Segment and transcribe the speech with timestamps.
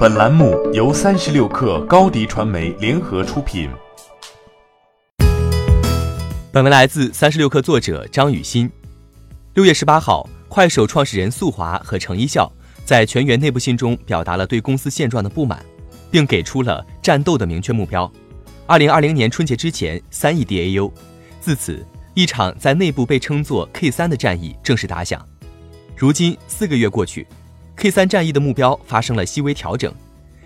[0.00, 3.68] 本栏目由三十六氪高低传媒联合出品。
[6.50, 8.70] 本文来自三十六氪作者张雨欣。
[9.52, 12.50] 六月十八号，快手创始人宿华和程一笑
[12.82, 15.62] 在全员内部信中表达了对公司现状的不满，
[16.10, 18.10] 并给出了战斗的明确目标：
[18.66, 20.90] 二零二零年春节之前三亿 DAU。
[21.42, 25.22] 自此，一场在内部被称作 K 三的战役正式打响。
[25.94, 27.26] 如今四个月过去
[27.80, 29.90] ，K 三战役的目标发生了细微调整，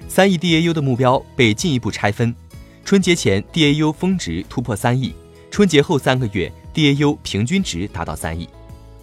[0.07, 2.33] 三亿 DAU 的目标被进一步拆分。
[2.84, 5.12] 春节前 DAU 峰值突破三亿，
[5.51, 8.48] 春节后三个月 DAU 平均值达到三亿，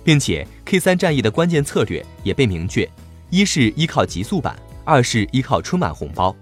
[0.01, 2.89] 并且 K 三战役的关键策略也被明确：
[3.29, 6.33] 一是依靠极速版，二是依靠春晚红包。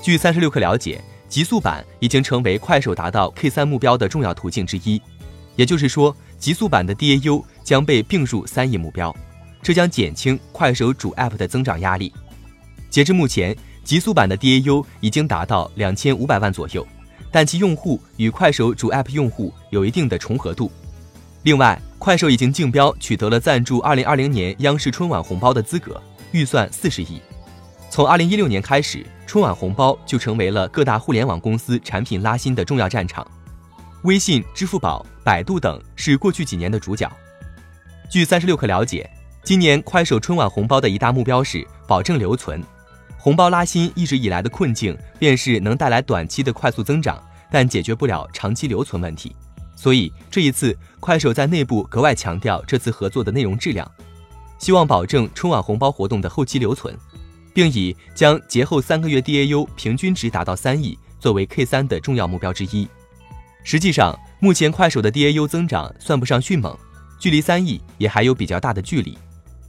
[0.00, 5.00] 据三十六氪了解，极速版已经成为快手达到 K 三目标的重要途径之一，
[5.54, 9.14] 也就是说，极速版的 DAU 将被并入三亿目标。
[9.62, 12.12] 这将减轻快手主 App 的增长压力。
[12.90, 16.86] 截至目前，极速版的 DAU 已经达到两千五百万左右，
[17.30, 20.70] 但其用户与快手主 App 用户有一定的重合度。
[21.44, 26.00] 另外，快手已经竞标取得了赞助二零二零年央视春晚红包的资格，
[26.32, 27.20] 预算四十亿。
[27.88, 33.26] 从二零一六年开始，春晚红包就成为了各大互联网公司产品拉新的重要战场。
[34.02, 37.10] 微信、支付宝、百度等是过去几年的主角。
[38.10, 39.08] 据三十六氪了解。
[39.44, 42.62] 今年快手春晚红包的一大目标是保证留存，
[43.18, 49.34] 红包拉新一直以来的困境便是能带来短期的快速增长，但解决不了长期留存问题。
[49.74, 53.90] 所以这一次快手在内部格外强调这次合作的内容质量，
[54.58, 56.96] 希望保证春晚红包活动的后期留存，
[57.52, 62.88] 并以将节后三个月 DAU 平均值达到三亿作为 K 三的重要目标之一。
[63.64, 66.78] 实际上，目前快手的 DAU 增长算不上迅猛，
[67.18, 69.18] 距离三亿也还有比较大的距离。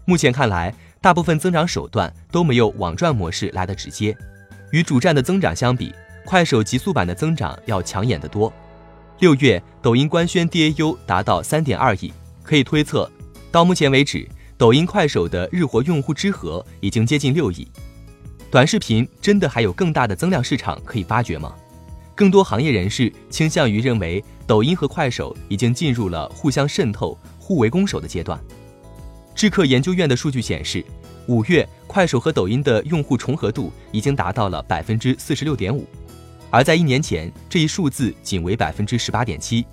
[0.05, 4.15] 目前看来，大部分增长手段都没有网赚模式来的直接。
[4.71, 5.93] 与主站的增长相比，
[6.25, 8.51] 快手极速版的增长要抢眼得多。
[9.19, 12.11] 六月，抖音官宣 DAU 达到三点二亿，
[12.41, 13.09] 可以推测，
[13.51, 14.27] 到目前为止，
[14.57, 17.65] 抖音、快手的日活用户之和已经接近六亿。
[18.51, 21.53] 短视频真的还有更大的增量市场可以发掘吗？
[22.13, 28.39] 更多行业人士倾向于认为，抖音和快手已经进入了互相渗透、互为攻守的阶段。
[29.35, 30.83] 智客研究院的数据显示，
[31.27, 35.85] 五月快手和抖音的用户重合度已经达到了百分之四十六点五，
[36.49, 39.65] 而在一年前，这一数字仅为百分之十八点七。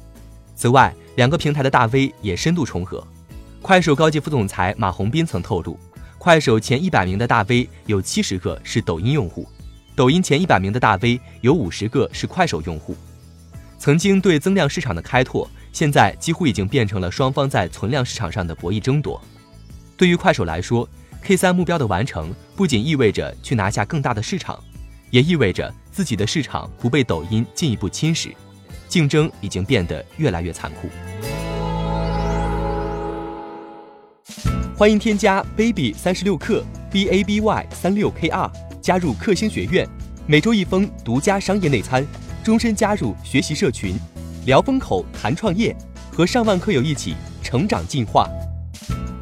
[0.56, 3.06] 此外，两个平台的大 V 也深度重合。
[3.62, 5.78] 快手高级副总裁马洪斌曾透露，
[6.18, 9.46] 快手前一百名的大 V 有七十个是抖音用户，
[9.94, 12.96] 抖音前一百名的大 V 有五十个是快手用户。
[13.78, 19.22] 曾经对增量市场的开拓，现在几乎已经变成了双方在存量市场上的博弈争夺。
[20.00, 20.88] 对于快手来说
[21.20, 24.58] ，K 三目标的完成不仅意味着去拿下更大的市场，
[25.10, 28.30] 也意味着自己的市场不被抖音进一步侵蚀。
[28.88, 30.88] 竞争已经变得越来越残酷。
[34.74, 38.50] 欢迎添加 baby 三十六克 b a b y 三六 k r
[38.80, 39.86] 加入克星学院，
[40.26, 42.02] 每周一封独家商业内参，
[42.42, 43.94] 终身加入学习社群，
[44.46, 45.76] 聊风口谈创业，
[46.10, 48.26] 和上万课友一起成长进化。